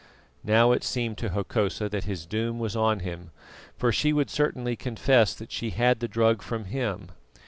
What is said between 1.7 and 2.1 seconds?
that